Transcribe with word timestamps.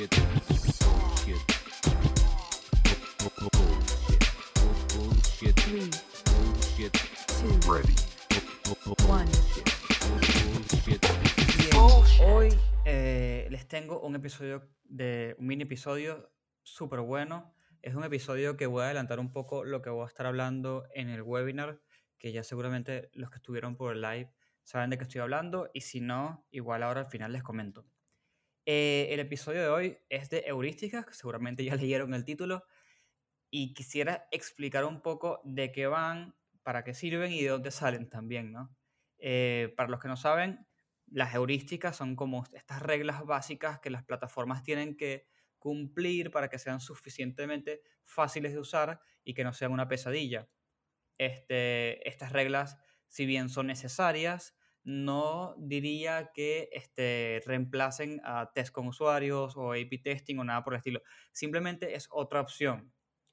Bullshit. 0.00 0.16
Bullshit. 0.80 1.36
Bu- 3.20 3.28
bu- 3.36 3.52
Bullshit. 3.52 4.24
Bullshit. 6.38 6.94
Ready. 7.68 7.92
Bullshit. 9.06 9.68
Bien, 11.58 11.76
hoy 12.26 12.48
eh, 12.86 13.46
les 13.50 13.68
tengo 13.68 14.00
un 14.00 14.14
episodio 14.16 14.66
de 14.84 15.36
un 15.38 15.46
mini 15.46 15.64
episodio 15.64 16.32
súper 16.62 17.00
bueno. 17.00 17.52
Es 17.82 17.94
un 17.94 18.04
episodio 18.04 18.56
que 18.56 18.64
voy 18.64 18.80
a 18.80 18.84
adelantar 18.86 19.20
un 19.20 19.30
poco 19.30 19.66
lo 19.66 19.82
que 19.82 19.90
voy 19.90 20.04
a 20.04 20.06
estar 20.08 20.24
hablando 20.24 20.86
en 20.94 21.10
el 21.10 21.20
webinar, 21.20 21.78
que 22.18 22.32
ya 22.32 22.42
seguramente 22.42 23.10
los 23.12 23.28
que 23.28 23.36
estuvieron 23.36 23.76
por 23.76 23.92
el 23.94 24.00
live 24.00 24.32
saben 24.62 24.88
de 24.88 24.96
qué 24.96 25.02
estoy 25.04 25.20
hablando 25.20 25.68
y 25.74 25.82
si 25.82 26.00
no, 26.00 26.46
igual 26.50 26.82
ahora 26.84 27.00
al 27.00 27.06
final 27.06 27.32
les 27.32 27.42
comento. 27.42 27.84
Eh, 28.66 29.08
el 29.10 29.20
episodio 29.20 29.62
de 29.62 29.68
hoy 29.68 29.98
es 30.08 30.30
de 30.30 30.44
heurísticas, 30.46 31.06
que 31.06 31.14
seguramente 31.14 31.64
ya 31.64 31.74
leyeron 31.76 32.14
el 32.14 32.24
título, 32.24 32.64
y 33.50 33.74
quisiera 33.74 34.28
explicar 34.30 34.84
un 34.84 35.02
poco 35.02 35.40
de 35.44 35.72
qué 35.72 35.86
van, 35.86 36.36
para 36.62 36.84
qué 36.84 36.94
sirven 36.94 37.32
y 37.32 37.42
de 37.42 37.48
dónde 37.48 37.70
salen 37.70 38.08
también, 38.08 38.52
¿no? 38.52 38.76
Eh, 39.18 39.72
para 39.76 39.88
los 39.88 40.00
que 40.00 40.08
no 40.08 40.16
saben, 40.16 40.66
las 41.06 41.34
heurísticas 41.34 41.96
son 41.96 42.16
como 42.16 42.44
estas 42.54 42.82
reglas 42.82 43.24
básicas 43.24 43.80
que 43.80 43.90
las 43.90 44.04
plataformas 44.04 44.62
tienen 44.62 44.96
que 44.96 45.26
cumplir 45.58 46.30
para 46.30 46.48
que 46.48 46.58
sean 46.58 46.80
suficientemente 46.80 47.82
fáciles 48.02 48.52
de 48.52 48.60
usar 48.60 49.00
y 49.24 49.34
que 49.34 49.44
no 49.44 49.52
sean 49.52 49.72
una 49.72 49.88
pesadilla. 49.88 50.48
Este, 51.18 52.08
estas 52.08 52.32
reglas, 52.32 52.78
si 53.08 53.26
bien 53.26 53.48
son 53.50 53.66
necesarias, 53.66 54.54
no 54.82 55.54
diría 55.58 56.30
que 56.32 56.68
este, 56.72 57.42
reemplacen 57.46 58.20
a 58.24 58.52
test 58.54 58.72
con 58.72 58.86
usuarios 58.86 59.56
o 59.56 59.72
A-B 59.72 60.00
testing 60.02 60.38
o 60.38 60.44
nada 60.44 60.64
por 60.64 60.74
el 60.74 60.78
estilo. 60.78 61.02
Simplemente 61.32 61.94
es 61.94 62.08
otra 62.10 62.40
opción. 62.40 62.92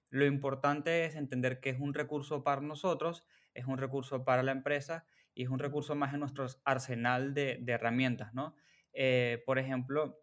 Lo 0.10 0.26
importante 0.26 1.06
es 1.06 1.16
entender 1.16 1.60
que 1.60 1.70
es 1.70 1.80
un 1.80 1.94
recurso 1.94 2.44
para 2.44 2.62
nosotros, 2.62 3.26
es 3.54 3.66
un 3.66 3.78
recurso 3.78 4.24
para 4.24 4.44
la 4.44 4.52
empresa 4.52 5.06
y 5.34 5.44
es 5.44 5.50
un 5.50 5.60
recurso 5.60 5.96
más 5.96 6.14
en 6.14 6.22
nuestro 6.22 6.48
arsenal 6.64 7.34
de, 7.34 7.60
de 7.62 7.72
herramientas, 7.74 8.34
¿no? 8.34 8.56
Eh, 8.94 9.44
por 9.46 9.60
ejemplo, 9.60 10.20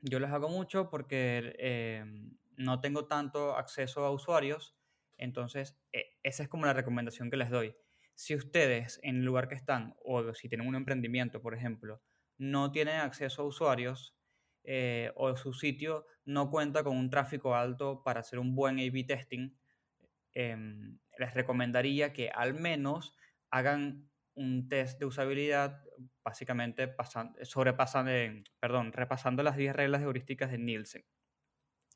yo 0.00 0.18
los 0.18 0.30
hago 0.30 0.48
mucho 0.48 0.88
porque 0.88 1.54
eh, 1.58 2.04
no 2.56 2.80
tengo 2.80 3.06
tanto 3.06 3.56
acceso 3.56 4.04
a 4.04 4.10
usuarios, 4.10 4.76
entonces 5.18 5.78
eh, 5.92 6.16
esa 6.22 6.42
es 6.42 6.48
como 6.48 6.66
la 6.66 6.72
recomendación 6.72 7.30
que 7.30 7.36
les 7.36 7.50
doy. 7.50 7.76
Si 8.22 8.36
ustedes 8.36 9.00
en 9.02 9.16
el 9.16 9.24
lugar 9.24 9.48
que 9.48 9.56
están, 9.56 9.96
o 10.04 10.32
si 10.32 10.48
tienen 10.48 10.68
un 10.68 10.76
emprendimiento, 10.76 11.42
por 11.42 11.54
ejemplo, 11.54 12.00
no 12.38 12.70
tienen 12.70 13.00
acceso 13.00 13.42
a 13.42 13.46
usuarios, 13.46 14.14
eh, 14.62 15.10
o 15.16 15.36
su 15.36 15.52
sitio 15.52 16.06
no 16.24 16.48
cuenta 16.48 16.84
con 16.84 16.96
un 16.96 17.10
tráfico 17.10 17.56
alto 17.56 18.04
para 18.04 18.20
hacer 18.20 18.38
un 18.38 18.54
buen 18.54 18.78
A-B 18.78 19.02
testing, 19.02 19.58
em, 20.34 21.00
les 21.18 21.34
recomendaría 21.34 22.12
que 22.12 22.30
al 22.30 22.54
menos 22.54 23.16
hagan 23.50 24.08
un 24.34 24.68
test 24.68 25.00
de 25.00 25.06
usabilidad, 25.06 25.82
básicamente 26.22 26.86
pasan, 26.86 27.34
eh, 28.08 28.44
perdón, 28.60 28.92
repasando 28.92 29.42
las 29.42 29.56
10 29.56 29.74
reglas 29.74 30.00
heurísticas 30.00 30.52
de 30.52 30.58
Nielsen. 30.58 31.04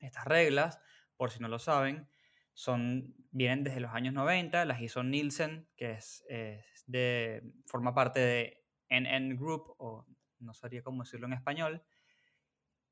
Estas 0.01 0.25
reglas, 0.25 0.81
por 1.17 1.31
si 1.31 1.39
no 1.39 1.47
lo 1.47 1.61
saben, 1.61 2.09
son, 2.57 3.15
vienen 3.33 3.65
desde 3.65 3.81
los 3.81 3.93
años 3.93 4.15
90, 4.15 4.65
las 4.65 4.81
hizo 4.81 5.05
Nielsen, 5.05 5.69
que 5.77 5.93
es, 5.93 6.25
es 6.31 6.85
de, 6.87 7.43
forma 7.67 7.95
parte 7.95 8.19
de 8.19 8.65
NN 8.89 9.37
Group, 9.37 9.75
o 9.77 10.07
no 10.39 10.55
sabría 10.55 10.83
cómo 10.83 11.03
decirlo 11.03 11.27
en 11.27 11.35
español, 11.35 11.85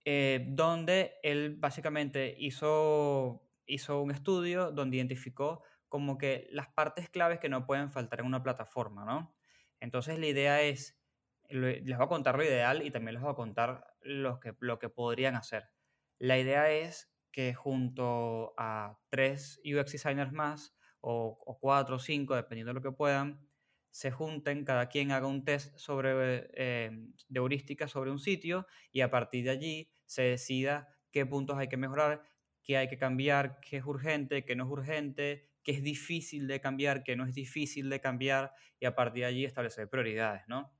eh, 0.05 0.45
donde 0.51 1.15
él 1.23 1.57
básicamente 1.59 2.37
hizo, 2.39 3.49
hizo 3.65 4.03
un 4.03 4.11
estudio 4.11 4.71
donde 4.71 4.99
identificó 4.99 5.63
como 5.89 6.19
que 6.19 6.47
las 6.51 6.69
partes 6.69 7.09
claves 7.09 7.41
que 7.41 7.49
no 7.49 7.65
pueden 7.65 7.91
faltar 7.91 8.21
en 8.21 8.27
una 8.27 8.43
plataforma, 8.43 9.07
¿no? 9.07 9.35
Entonces 9.81 10.19
la 10.19 10.27
idea 10.27 10.61
es, 10.61 11.01
les 11.49 11.83
voy 11.97 12.05
a 12.05 12.09
contar 12.09 12.37
lo 12.37 12.45
ideal 12.45 12.83
y 12.83 12.91
también 12.91 13.15
les 13.15 13.23
voy 13.23 13.33
a 13.33 13.37
contar 13.37 13.87
lo 14.03 14.41
que, 14.41 14.55
lo 14.61 14.79
que 14.79 14.91
podrían 14.91 15.37
hacer. 15.37 15.71
La 16.19 16.39
idea 16.39 16.71
es 16.71 17.14
que 17.35 17.53
junto 17.53 18.55
a 18.57 18.97
tres 19.09 19.61
UX 19.65 19.91
designers 19.91 20.33
más, 20.33 20.73
o, 21.01 21.59
cuatro 21.61 21.97
o 21.97 21.99
cinco, 21.99 22.37
dependiendo 22.37 22.71
de 22.71 22.75
lo 22.75 22.81
que 22.81 22.93
puedan, 22.93 23.45
se 23.91 24.13
junten, 24.13 24.65
cada 24.65 24.89
quien 24.89 25.11
haga 25.11 25.27
un 25.27 25.45
test 25.45 25.77
sobre, 25.77 26.49
eh, 26.55 26.93
de 27.29 27.39
heurística 27.41 27.89
sobre 27.89 28.13
un 28.13 28.21
sitio 28.21 28.69
y 28.93 29.01
a 29.01 29.11
partir 29.11 29.43
de 29.43 29.51
allí 29.51 29.91
se 30.07 30.23
decida 30.23 30.97
qué 31.11 31.27
puntos 31.27 31.59
hay 31.59 31.67
que 31.67 31.77
mejorar, 31.77 32.23
qué 32.63 32.77
hay 32.77 32.87
que 32.87 32.99
cambiar, 32.99 33.59
qué 33.59 33.79
es 33.79 33.85
urgente, 33.85 34.45
qué 34.45 34.55
no 34.55 34.67
es 34.67 34.71
urgente, 34.71 35.51
qué 35.65 35.73
es 35.73 35.83
difícil 35.83 36.47
de 36.47 36.61
cambiar, 36.61 37.03
qué 37.03 37.17
no 37.17 37.27
es 37.27 37.35
difícil 37.35 37.91
de 37.91 38.01
cambiar 38.01 38.53
y 38.79 38.87
a 38.87 38.95
partir 38.95 39.23
de 39.23 39.27
allí 39.27 39.45
establecer 39.45 39.91
prioridades, 39.91 40.43
¿no? 40.47 40.73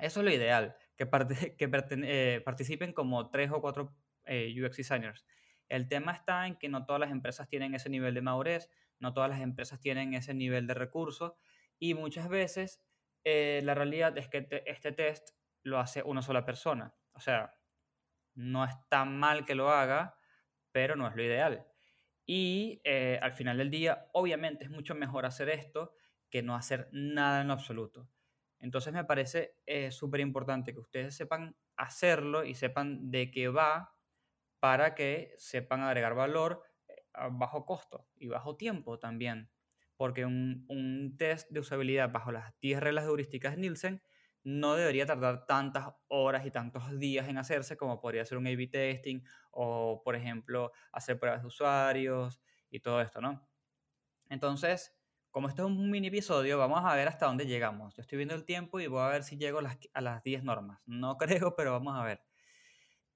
Eso 0.00 0.20
es 0.20 0.24
lo 0.24 0.32
ideal, 0.32 0.76
que, 0.96 1.08
eh, 2.04 2.40
participen 2.44 2.92
como 2.92 3.30
tres 3.30 3.50
o 3.50 3.60
cuatro 3.60 3.96
eh, 4.26 4.54
UX 4.62 4.76
designers. 4.76 5.26
El 5.68 5.88
tema 5.88 6.12
está 6.12 6.46
en 6.46 6.56
que 6.56 6.68
no 6.68 6.84
todas 6.86 7.00
las 7.00 7.10
empresas 7.10 7.48
tienen 7.48 7.74
ese 7.74 7.90
nivel 7.90 8.14
de 8.14 8.22
madurez, 8.22 8.70
no 8.98 9.12
todas 9.12 9.30
las 9.30 9.40
empresas 9.40 9.80
tienen 9.80 10.14
ese 10.14 10.34
nivel 10.34 10.66
de 10.66 10.74
recursos 10.74 11.32
y 11.78 11.94
muchas 11.94 12.28
veces 12.28 12.82
eh, 13.24 13.60
la 13.64 13.74
realidad 13.74 14.16
es 14.18 14.28
que 14.28 14.42
te- 14.42 14.70
este 14.70 14.92
test 14.92 15.30
lo 15.62 15.78
hace 15.78 16.02
una 16.02 16.22
sola 16.22 16.44
persona. 16.44 16.94
O 17.12 17.20
sea, 17.20 17.54
no 18.34 18.64
es 18.64 18.74
tan 18.88 19.18
mal 19.18 19.44
que 19.44 19.54
lo 19.54 19.70
haga, 19.70 20.18
pero 20.72 20.96
no 20.96 21.08
es 21.08 21.16
lo 21.16 21.22
ideal. 21.22 21.66
Y 22.26 22.80
eh, 22.84 23.18
al 23.22 23.32
final 23.32 23.58
del 23.58 23.70
día, 23.70 24.08
obviamente 24.12 24.64
es 24.64 24.70
mucho 24.70 24.94
mejor 24.94 25.26
hacer 25.26 25.48
esto 25.48 25.94
que 26.30 26.42
no 26.42 26.56
hacer 26.56 26.88
nada 26.92 27.42
en 27.42 27.50
absoluto. 27.50 28.10
Entonces 28.58 28.92
me 28.92 29.04
parece 29.04 29.56
súper 29.90 30.20
importante 30.20 30.72
que 30.72 30.80
ustedes 30.80 31.16
sepan 31.16 31.56
hacerlo 31.76 32.44
y 32.44 32.54
sepan 32.54 33.10
de 33.10 33.30
qué 33.30 33.48
va 33.48 33.95
para 34.60 34.94
que 34.94 35.34
sepan 35.38 35.82
agregar 35.82 36.14
valor 36.14 36.62
eh, 36.88 36.94
a 37.14 37.28
bajo 37.28 37.66
costo 37.66 38.08
y 38.16 38.28
bajo 38.28 38.56
tiempo 38.56 38.98
también. 38.98 39.50
Porque 39.96 40.24
un, 40.26 40.66
un 40.68 41.16
test 41.16 41.50
de 41.50 41.60
usabilidad 41.60 42.10
bajo 42.10 42.32
las 42.32 42.58
10 42.60 42.80
reglas 42.80 43.04
heurísticas 43.04 43.54
de 43.54 43.62
Nielsen 43.62 44.02
no 44.46 44.76
debería 44.76 45.06
tardar 45.06 45.44
tantas 45.46 45.88
horas 46.06 46.46
y 46.46 46.52
tantos 46.52 46.98
días 47.00 47.28
en 47.28 47.36
hacerse 47.36 47.76
como 47.76 48.00
podría 48.00 48.24
ser 48.24 48.38
un 48.38 48.46
A-B 48.46 48.68
testing 48.68 49.20
o, 49.50 50.02
por 50.04 50.14
ejemplo, 50.14 50.70
hacer 50.92 51.18
pruebas 51.18 51.40
de 51.42 51.48
usuarios 51.48 52.40
y 52.70 52.78
todo 52.78 53.00
esto, 53.00 53.20
¿no? 53.20 53.48
Entonces, 54.28 54.94
como 55.32 55.48
esto 55.48 55.62
es 55.62 55.66
un 55.66 55.90
mini 55.90 56.08
episodio, 56.08 56.58
vamos 56.58 56.82
a 56.84 56.94
ver 56.94 57.08
hasta 57.08 57.26
dónde 57.26 57.46
llegamos. 57.46 57.94
Yo 57.96 58.02
estoy 58.02 58.18
viendo 58.18 58.34
el 58.36 58.44
tiempo 58.44 58.78
y 58.78 58.86
voy 58.86 59.02
a 59.02 59.08
ver 59.08 59.24
si 59.24 59.36
llego 59.36 59.58
a 59.58 59.62
las, 59.62 59.78
a 59.92 60.00
las 60.00 60.22
10 60.22 60.44
normas. 60.44 60.80
No 60.86 61.16
creo, 61.18 61.56
pero 61.56 61.72
vamos 61.72 61.96
a 61.98 62.04
ver. 62.04 62.22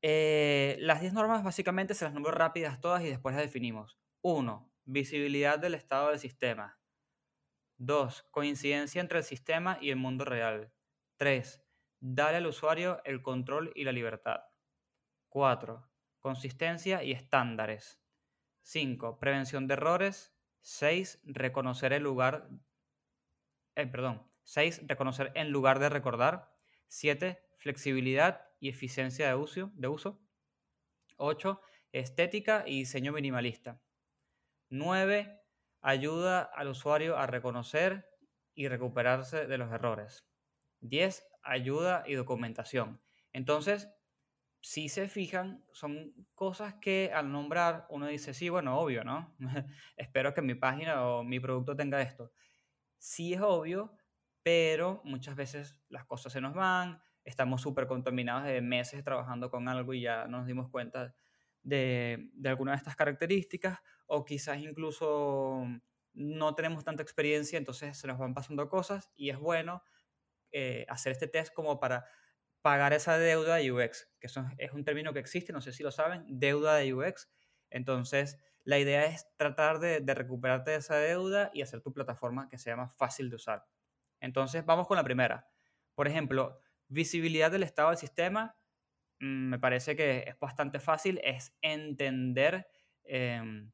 Eh, 0.02 0.76
las 0.80 1.00
10 1.00 1.12
normas 1.12 1.44
básicamente 1.44 1.94
se 1.94 2.04
las 2.04 2.14
nombro 2.14 2.32
rápidas 2.32 2.80
todas 2.80 3.02
y 3.02 3.08
después 3.08 3.34
las 3.34 3.44
definimos. 3.44 3.98
1. 4.22 4.72
Visibilidad 4.84 5.58
del 5.58 5.74
estado 5.74 6.08
del 6.10 6.18
sistema. 6.18 6.78
2. 7.78 8.22
Coincidencia 8.30 9.00
entre 9.00 9.18
el 9.18 9.24
sistema 9.24 9.78
y 9.80 9.90
el 9.90 9.96
mundo 9.96 10.24
real. 10.24 10.72
3. 11.16 11.62
Dale 12.00 12.38
al 12.38 12.46
usuario 12.46 13.00
el 13.04 13.22
control 13.22 13.72
y 13.74 13.84
la 13.84 13.92
libertad. 13.92 14.40
4. 15.28 15.90
Consistencia 16.20 17.02
y 17.02 17.12
estándares. 17.12 18.00
5. 18.62 19.18
Prevención 19.18 19.66
de 19.66 19.74
errores. 19.74 20.34
6. 20.62 21.20
Reconocer 21.24 21.92
el 21.92 22.02
lugar. 22.02 22.48
eh, 23.76 23.86
perdón. 23.86 24.26
6. 24.44 24.82
Reconocer 24.86 25.32
en 25.34 25.50
lugar 25.50 25.78
de 25.78 25.88
recordar. 25.88 26.52
7. 26.88 27.42
Flexibilidad 27.58 28.49
y 28.60 28.68
eficiencia 28.68 29.26
de 29.28 29.34
uso. 29.34 29.72
De 29.74 29.88
uso. 29.88 30.20
8. 31.16 31.60
Estética 31.92 32.64
y 32.66 32.80
diseño 32.80 33.12
minimalista. 33.12 33.82
9. 34.68 35.40
Ayuda 35.80 36.42
al 36.42 36.68
usuario 36.68 37.16
a 37.16 37.26
reconocer 37.26 38.06
y 38.54 38.68
recuperarse 38.68 39.46
de 39.46 39.58
los 39.58 39.72
errores. 39.72 40.28
10. 40.80 41.26
Ayuda 41.42 42.04
y 42.06 42.14
documentación. 42.14 43.02
Entonces, 43.32 43.88
si 44.60 44.88
se 44.88 45.08
fijan, 45.08 45.64
son 45.72 46.12
cosas 46.34 46.74
que 46.74 47.10
al 47.14 47.32
nombrar 47.32 47.86
uno 47.88 48.06
dice, 48.06 48.34
sí, 48.34 48.50
bueno, 48.50 48.78
obvio, 48.78 49.04
¿no? 49.04 49.34
Espero 49.96 50.34
que 50.34 50.42
mi 50.42 50.54
página 50.54 51.06
o 51.06 51.24
mi 51.24 51.40
producto 51.40 51.74
tenga 51.74 52.02
esto. 52.02 52.32
Sí 52.98 53.32
es 53.32 53.40
obvio, 53.40 53.96
pero 54.42 55.00
muchas 55.04 55.34
veces 55.34 55.78
las 55.88 56.04
cosas 56.04 56.32
se 56.32 56.40
nos 56.40 56.54
van, 56.54 57.02
estamos 57.24 57.62
súper 57.62 57.86
contaminados 57.86 58.44
de 58.44 58.60
meses 58.60 59.04
trabajando 59.04 59.50
con 59.50 59.68
algo 59.68 59.94
y 59.94 60.02
ya 60.02 60.26
nos 60.26 60.46
dimos 60.46 60.68
cuenta 60.70 61.14
de, 61.62 62.30
de 62.32 62.48
alguna 62.48 62.72
de 62.72 62.78
estas 62.78 62.96
características, 62.96 63.78
o 64.06 64.24
quizás 64.24 64.58
incluso 64.58 65.64
no 66.12 66.54
tenemos 66.54 66.84
tanta 66.84 67.02
experiencia, 67.02 67.58
entonces 67.58 67.96
se 67.96 68.06
nos 68.06 68.18
van 68.18 68.34
pasando 68.34 68.68
cosas 68.68 69.10
y 69.16 69.30
es 69.30 69.38
bueno 69.38 69.82
eh, 70.52 70.84
hacer 70.88 71.12
este 71.12 71.28
test 71.28 71.52
como 71.54 71.78
para 71.78 72.06
pagar 72.62 72.92
esa 72.92 73.18
deuda 73.18 73.56
de 73.56 73.72
UX, 73.72 74.10
que 74.18 74.26
eso 74.26 74.44
es 74.58 74.72
un 74.72 74.84
término 74.84 75.12
que 75.12 75.20
existe, 75.20 75.52
no 75.52 75.60
sé 75.60 75.72
si 75.72 75.82
lo 75.82 75.90
saben, 75.90 76.24
deuda 76.28 76.76
de 76.76 76.92
UX. 76.92 77.30
Entonces, 77.70 78.38
la 78.64 78.78
idea 78.78 79.06
es 79.06 79.26
tratar 79.36 79.78
de, 79.78 80.00
de 80.00 80.14
recuperarte 80.14 80.72
de 80.72 80.78
esa 80.78 80.96
deuda 80.96 81.50
y 81.54 81.62
hacer 81.62 81.80
tu 81.80 81.92
plataforma 81.92 82.48
que 82.48 82.58
sea 82.58 82.76
más 82.76 82.94
fácil 82.96 83.30
de 83.30 83.36
usar. 83.36 83.64
Entonces, 84.20 84.66
vamos 84.66 84.86
con 84.86 84.96
la 84.96 85.04
primera. 85.04 85.48
Por 85.94 86.08
ejemplo, 86.08 86.58
visibilidad 86.90 87.50
del 87.50 87.62
estado 87.62 87.88
del 87.88 87.98
sistema, 87.98 88.56
mm, 89.20 89.48
me 89.50 89.58
parece 89.58 89.96
que 89.96 90.24
es 90.28 90.38
bastante 90.38 90.80
fácil, 90.80 91.20
es 91.24 91.56
entender 91.62 92.66
em, 93.04 93.72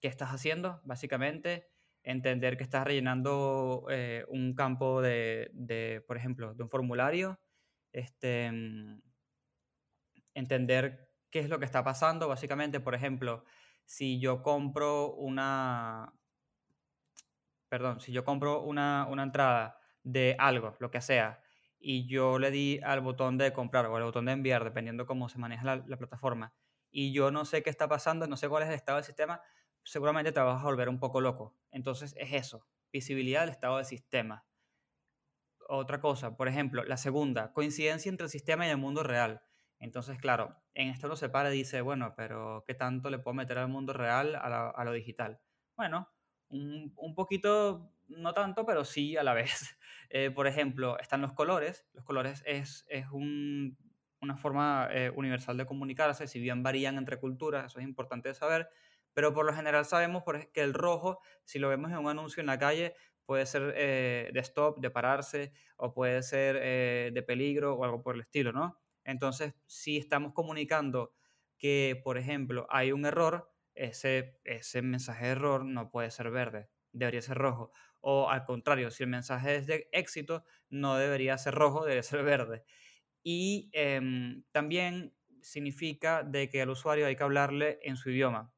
qué 0.00 0.08
estás 0.08 0.30
haciendo, 0.30 0.80
básicamente, 0.84 1.68
entender 2.02 2.56
que 2.56 2.64
estás 2.64 2.84
rellenando 2.84 3.86
eh, 3.90 4.24
un 4.28 4.54
campo 4.54 5.02
de, 5.02 5.50
de, 5.52 6.02
por 6.06 6.16
ejemplo, 6.16 6.54
de 6.54 6.62
un 6.62 6.70
formulario, 6.70 7.40
este, 7.92 8.50
mm, 8.50 9.02
entender 10.34 11.10
qué 11.30 11.40
es 11.40 11.48
lo 11.48 11.58
que 11.58 11.64
está 11.66 11.84
pasando, 11.84 12.28
básicamente, 12.28 12.80
por 12.80 12.94
ejemplo, 12.94 13.44
si 13.84 14.20
yo 14.20 14.42
compro 14.42 15.14
una, 15.14 16.12
perdón, 17.68 18.00
si 18.00 18.12
yo 18.12 18.24
compro 18.24 18.62
una, 18.62 19.06
una 19.10 19.22
entrada 19.24 19.78
de 20.02 20.36
algo, 20.38 20.76
lo 20.80 20.90
que 20.90 21.00
sea, 21.00 21.42
y 21.78 22.08
yo 22.08 22.38
le 22.38 22.50
di 22.50 22.80
al 22.82 23.00
botón 23.00 23.38
de 23.38 23.52
comprar 23.52 23.86
o 23.86 23.96
al 23.96 24.02
botón 24.02 24.26
de 24.26 24.32
enviar, 24.32 24.64
dependiendo 24.64 25.06
cómo 25.06 25.28
se 25.28 25.38
maneja 25.38 25.64
la, 25.64 25.84
la, 25.86 25.96
plataforma, 25.96 26.52
y 26.90 27.12
yo 27.12 27.30
no 27.30 27.44
sé 27.44 27.62
qué 27.62 27.70
está 27.70 27.88
pasando, 27.88 28.26
no 28.26 28.36
sé 28.36 28.48
cuál 28.48 28.62
es 28.62 28.68
el 28.68 28.74
estado 28.74 28.96
del 28.96 29.04
sistema, 29.04 29.40
seguramente 29.84 30.32
te 30.32 30.40
vas 30.40 30.60
a 30.60 30.64
volver 30.64 30.88
un 30.88 30.98
poco 30.98 31.20
loco. 31.20 31.56
Entonces 31.70 32.14
es 32.18 32.32
eso, 32.32 32.66
visibilidad 32.92 33.40
del 33.42 33.50
estado 33.50 33.76
del 33.76 33.86
sistema. 33.86 34.46
Otra 35.68 36.00
cosa, 36.00 36.36
por 36.36 36.48
ejemplo, 36.48 36.84
la 36.84 36.96
segunda, 36.96 37.52
coincidencia 37.52 38.08
entre 38.08 38.24
el 38.24 38.30
sistema 38.30 38.66
y 38.66 38.70
el 38.70 38.78
mundo 38.78 39.02
real. 39.02 39.42
Entonces, 39.78 40.18
claro, 40.18 40.56
en 40.74 40.88
esto 40.88 41.06
uno 41.06 41.16
se 41.16 41.28
para 41.28 41.54
y 41.54 41.58
dice, 41.58 41.82
bueno, 41.82 42.14
pero 42.16 42.64
¿qué 42.66 42.74
tanto 42.74 43.10
le 43.10 43.18
puedo 43.18 43.34
meter 43.34 43.58
al 43.58 43.68
mundo 43.68 43.92
real 43.92 44.34
a, 44.34 44.70
a 44.70 44.84
lo 44.84 44.92
digital? 44.92 45.40
Bueno, 45.76 46.08
un, 46.50 47.14
poquito, 47.14 47.92
no 48.08 48.34
tanto, 48.34 48.64
pero 48.64 48.84
sí 48.84 49.16
a 49.16 49.22
la 49.22 49.34
vez. 49.34 49.76
Eh, 50.10 50.30
por 50.30 50.46
ejemplo, 50.46 50.98
están 50.98 51.20
los 51.20 51.34
colores. 51.34 51.86
Los 51.92 52.02
colores 52.02 52.42
es, 52.46 52.86
es 52.88 53.04
un, 53.10 53.76
una 54.22 54.38
forma 54.38 54.88
eh, 54.90 55.12
universal 55.14 55.58
de 55.58 55.66
comunicarse, 55.66 56.26
si 56.26 56.40
bien 56.40 56.62
varían 56.62 56.96
entre 56.96 57.18
culturas, 57.18 57.66
eso 57.66 57.78
es 57.78 57.84
importante 57.84 58.30
de 58.30 58.34
saber, 58.34 58.70
pero 59.12 59.34
por 59.34 59.44
lo 59.44 59.52
general 59.52 59.84
sabemos 59.84 60.24
que 60.54 60.62
el 60.62 60.72
rojo, 60.72 61.20
si 61.44 61.58
lo 61.58 61.68
vemos 61.68 61.90
en 61.90 61.98
un 61.98 62.08
anuncio 62.08 62.40
en 62.40 62.46
la 62.46 62.58
calle, 62.58 62.94
puede 63.26 63.44
ser 63.44 63.74
eh, 63.76 64.30
de 64.32 64.40
stop, 64.40 64.80
de 64.80 64.90
pararse, 64.90 65.52
o 65.76 65.92
puede 65.92 66.22
ser 66.22 66.54
de 67.12 67.22
peligro 67.22 67.74
o 67.74 67.84
algo 67.84 68.02
por 68.02 68.14
el 68.14 68.22
estilo, 68.22 68.50
¿no? 68.50 68.80
Entonces, 69.04 69.54
si 69.66 69.98
estamos 69.98 70.32
comunicando 70.32 71.12
que, 71.58 72.00
por 72.02 72.16
ejemplo, 72.16 72.66
hay 72.70 72.92
un 72.92 73.04
error, 73.04 73.50
ese, 73.78 74.38
ese 74.44 74.82
mensaje 74.82 75.26
de 75.26 75.32
error 75.32 75.64
no 75.64 75.90
puede 75.90 76.10
ser 76.10 76.30
verde, 76.30 76.68
debería 76.92 77.22
ser 77.22 77.38
rojo. 77.38 77.72
O 78.00 78.30
al 78.30 78.44
contrario, 78.44 78.90
si 78.90 79.02
el 79.04 79.10
mensaje 79.10 79.56
es 79.56 79.66
de 79.66 79.88
éxito, 79.92 80.44
no 80.70 80.96
debería 80.96 81.38
ser 81.38 81.54
rojo, 81.54 81.82
debería 81.82 82.02
ser 82.02 82.22
verde. 82.22 82.64
Y 83.22 83.70
eh, 83.72 84.00
también 84.52 85.14
significa 85.42 86.22
de 86.22 86.48
que 86.48 86.62
al 86.62 86.70
usuario 86.70 87.06
hay 87.06 87.16
que 87.16 87.24
hablarle 87.24 87.78
en 87.82 87.96
su 87.96 88.10
idioma. 88.10 88.52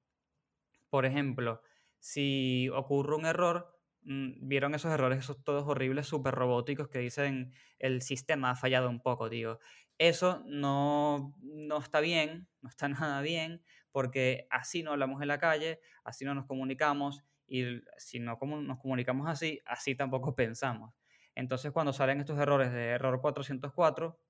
Por 0.90 1.06
ejemplo, 1.06 1.62
si 1.99 2.69
ocurre 2.70 3.16
un 3.16 3.26
error, 3.26 3.78
mm, 4.02 4.49
vieron 4.49 4.75
esos 4.75 4.93
errores, 4.93 5.20
esos 5.20 5.43
todos 5.44 5.66
horribles, 5.66 6.06
súper 6.06 6.34
robóticos 6.34 6.88
que 6.88 6.99
dicen 6.99 7.52
el 7.78 8.02
sistema 8.02 8.50
ha 8.50 8.56
fallado 8.56 8.88
un 8.90 9.00
poco, 9.00 9.28
digo. 9.28 9.61
Eso 9.99 10.43
no, 10.46 11.34
no 11.43 11.78
está 11.78 12.00
bien, 12.00 12.49
no 12.62 12.69
está 12.69 12.88
nada 12.88 13.23
bien, 13.23 13.62
porque 13.92 14.46
así 14.50 14.82
no 14.82 14.92
hablamos 14.92 15.22
en 15.22 15.28
la 15.28 15.38
calle, 15.38 15.81
así 16.04 16.25
no 16.25 16.34
nos 16.34 16.46
comunicamos 16.46 17.25
y 17.46 17.82
si 17.96 18.20
no 18.20 18.38
nos 18.40 18.78
comunicamos 18.78 19.28
así, 19.28 19.60
así 19.66 19.94
tampoco 19.94 20.34
pensamos. 20.37 20.94
Entonces, 21.34 21.72
cuando 21.72 21.92
salen 21.92 22.20
estos 22.20 22.38
errores 22.38 22.72
de 22.72 22.88
error 22.88 23.20
404, 23.20 24.20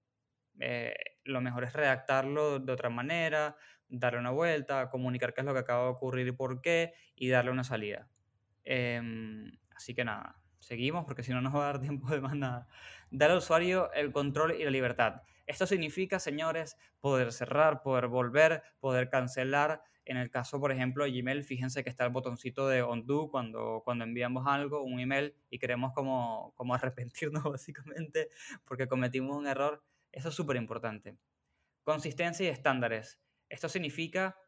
eh, 0.61 0.95
lo 1.25 1.41
mejor 1.41 1.65
es 1.65 1.73
redactarlo 1.73 2.59
de 2.59 2.73
otra 2.73 2.91
manera, 2.91 3.57
darle 3.89 4.21
una 4.21 4.31
vuelta, 4.31 4.89
comunicar 4.91 5.35
qué 5.35 5.41
es 5.41 5.47
lo 5.47 5.53
que 5.53 5.61
acaba 5.61 5.85
de 5.85 5.91
ocurrir 5.91 6.29
y 6.29 6.33
por 6.33 6.61
qué, 6.61 6.95
y 7.15 7.29
darle 7.29 7.51
una 7.51 7.65
salida. 7.65 8.09
Eh, 8.65 9.01
así 9.75 9.95
que 9.95 10.05
nada, 10.05 10.41
seguimos 10.61 11.05
porque 11.05 11.23
si 11.23 11.33
no 11.33 11.41
nos 11.41 11.55
va 11.55 11.63
a 11.63 11.73
dar 11.73 11.81
tiempo 11.81 12.09
de 12.11 12.21
más 12.21 12.37
nada. 12.37 12.69
Dar 13.11 13.31
al 13.31 13.39
usuario 13.39 13.93
el 13.93 14.13
control 14.13 14.53
y 14.53 14.65
la 14.65 14.71
libertad. 14.71 15.23
Esto 15.51 15.67
significa, 15.67 16.21
señores, 16.21 16.77
poder 17.01 17.33
cerrar, 17.33 17.83
poder 17.83 18.07
volver, 18.07 18.63
poder 18.79 19.11
cancelar. 19.11 19.83
En 20.05 20.17
el 20.17 20.31
caso, 20.31 20.61
por 20.61 20.71
ejemplo, 20.71 21.03
de 21.03 21.11
Gmail, 21.11 21.43
fíjense 21.43 21.83
que 21.83 21.91
está 21.91 22.05
el 22.05 22.13
botoncito 22.13 22.69
de 22.69 22.85
undo 22.85 23.29
cuando, 23.33 23.83
cuando 23.85 24.05
enviamos 24.05 24.47
algo, 24.47 24.85
un 24.85 25.01
email, 25.01 25.35
y 25.51 25.59
queremos 25.59 25.93
como, 25.93 26.53
como 26.55 26.73
arrepentirnos 26.73 27.43
básicamente 27.51 28.31
porque 28.65 28.87
cometimos 28.87 29.37
un 29.37 29.49
error. 29.49 29.83
Eso 30.13 30.29
es 30.29 30.37
súper 30.37 30.55
importante. 30.55 31.17
Consistencia 31.83 32.47
y 32.47 32.51
estándares. 32.51 33.19
Esto 33.49 33.69
significa 33.69 34.39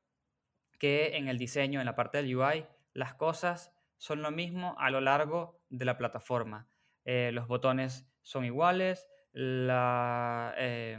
que 0.78 1.16
en 1.16 1.26
el 1.26 1.36
diseño, 1.36 1.80
en 1.80 1.86
la 1.86 1.96
parte 1.96 2.18
del 2.18 2.36
UI, 2.36 2.64
las 2.92 3.14
cosas 3.14 3.72
son 3.98 4.22
lo 4.22 4.30
mismo 4.30 4.76
a 4.78 4.88
lo 4.90 5.00
largo 5.00 5.60
de 5.68 5.84
la 5.84 5.98
plataforma. 5.98 6.68
Eh, 7.04 7.32
los 7.32 7.48
botones 7.48 8.06
son 8.22 8.44
iguales, 8.44 9.08
eh, 9.34 10.98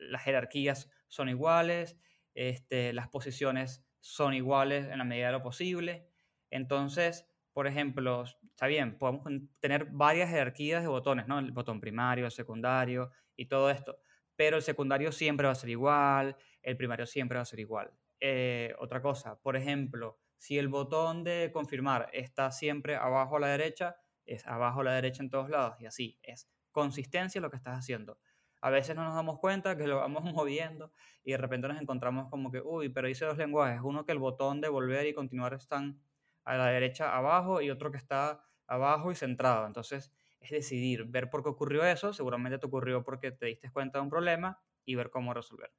las 0.00 0.22
jerarquías 0.22 0.90
son 1.08 1.28
iguales, 1.28 1.98
este, 2.34 2.92
las 2.92 3.08
posiciones 3.08 3.84
son 4.00 4.34
iguales 4.34 4.86
en 4.86 4.98
la 4.98 5.04
medida 5.04 5.26
de 5.26 5.32
lo 5.32 5.42
posible. 5.42 6.08
Entonces, 6.50 7.26
por 7.52 7.66
ejemplo, 7.66 8.24
está 8.24 8.66
bien, 8.66 8.98
podemos 8.98 9.26
tener 9.60 9.86
varias 9.86 10.30
jerarquías 10.30 10.82
de 10.82 10.88
botones, 10.88 11.26
¿no? 11.26 11.38
El 11.38 11.52
botón 11.52 11.80
primario, 11.80 12.24
el 12.24 12.30
secundario 12.30 13.10
y 13.36 13.46
todo 13.46 13.70
esto, 13.70 13.98
pero 14.36 14.56
el 14.56 14.62
secundario 14.62 15.12
siempre 15.12 15.46
va 15.46 15.52
a 15.52 15.56
ser 15.56 15.70
igual, 15.70 16.36
el 16.62 16.76
primario 16.76 17.06
siempre 17.06 17.36
va 17.36 17.42
a 17.42 17.46
ser 17.46 17.60
igual. 17.60 17.92
Eh, 18.20 18.74
otra 18.78 19.02
cosa, 19.02 19.40
por 19.40 19.56
ejemplo, 19.56 20.18
si 20.38 20.58
el 20.58 20.68
botón 20.68 21.24
de 21.24 21.50
confirmar 21.52 22.10
está 22.12 22.50
siempre 22.52 22.96
abajo 22.96 23.36
a 23.36 23.40
la 23.40 23.48
derecha, 23.48 23.96
es 24.24 24.46
abajo 24.46 24.80
a 24.80 24.84
la 24.84 24.94
derecha 24.94 25.22
en 25.22 25.30
todos 25.30 25.50
lados 25.50 25.80
y 25.80 25.86
así, 25.86 26.18
es 26.22 26.48
consistencia 26.72 27.40
lo 27.40 27.50
que 27.50 27.56
estás 27.56 27.78
haciendo. 27.78 28.18
A 28.60 28.70
veces 28.70 28.96
no 28.96 29.04
nos 29.04 29.14
damos 29.14 29.38
cuenta 29.38 29.76
que 29.76 29.86
lo 29.86 29.96
vamos 29.96 30.24
moviendo 30.34 30.92
y 31.24 31.32
de 31.32 31.38
repente 31.38 31.68
nos 31.68 31.80
encontramos 31.80 32.28
como 32.28 32.50
que, 32.50 32.60
uy, 32.60 32.88
pero 32.88 33.08
hice 33.08 33.24
dos 33.24 33.38
lenguajes, 33.38 33.80
uno 33.82 34.04
que 34.04 34.12
el 34.12 34.18
botón 34.18 34.60
de 34.60 34.68
volver 34.68 35.06
y 35.06 35.14
continuar 35.14 35.54
están 35.54 36.00
a 36.44 36.56
la 36.56 36.66
derecha 36.66 37.16
abajo 37.16 37.60
y 37.60 37.70
otro 37.70 37.90
que 37.90 37.98
está 37.98 38.42
abajo 38.66 39.12
y 39.12 39.14
centrado. 39.14 39.66
Entonces, 39.66 40.12
es 40.40 40.50
decidir, 40.50 41.04
ver 41.04 41.30
por 41.30 41.42
qué 41.42 41.48
ocurrió 41.50 41.84
eso, 41.84 42.12
seguramente 42.12 42.58
te 42.58 42.66
ocurrió 42.66 43.04
porque 43.04 43.32
te 43.32 43.46
diste 43.46 43.70
cuenta 43.70 43.98
de 43.98 44.04
un 44.04 44.10
problema 44.10 44.60
y 44.84 44.94
ver 44.94 45.10
cómo 45.10 45.34
resolver. 45.34 45.72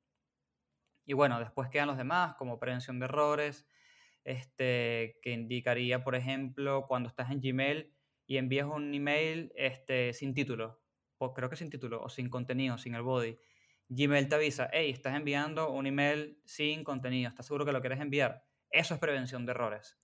Y 1.05 1.13
bueno, 1.13 1.39
después 1.39 1.69
quedan 1.69 1.87
los 1.87 1.97
demás, 1.97 2.35
como 2.35 2.59
prevención 2.59 2.99
de 2.99 3.05
errores, 3.05 3.65
este, 4.23 5.17
que 5.23 5.31
indicaría, 5.31 6.03
por 6.03 6.15
ejemplo, 6.15 6.85
cuando 6.87 7.09
estás 7.09 7.31
en 7.31 7.39
Gmail 7.41 7.91
y 8.29 8.37
envías 8.37 8.67
un 8.67 8.93
email 8.93 9.51
este, 9.55 10.13
sin 10.13 10.35
título, 10.35 10.79
o 11.17 11.33
creo 11.33 11.49
que 11.49 11.55
sin 11.55 11.71
título, 11.71 11.99
o 12.03 12.09
sin 12.09 12.29
contenido, 12.29 12.77
sin 12.77 12.93
el 12.93 13.01
body. 13.01 13.35
Gmail 13.87 14.29
te 14.29 14.35
avisa, 14.35 14.69
hey, 14.71 14.91
estás 14.91 15.15
enviando 15.15 15.71
un 15.71 15.87
email 15.87 16.39
sin 16.45 16.83
contenido, 16.83 17.27
¿estás 17.27 17.47
seguro 17.47 17.65
que 17.65 17.71
lo 17.71 17.81
quieres 17.81 17.99
enviar? 17.99 18.45
Eso 18.69 18.93
es 18.93 18.99
prevención 18.99 19.47
de 19.47 19.53
errores. 19.53 19.97